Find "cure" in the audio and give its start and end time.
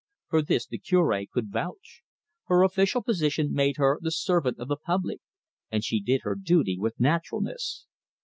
0.79-1.21